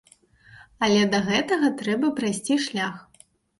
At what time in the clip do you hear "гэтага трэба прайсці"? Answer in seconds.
1.29-2.61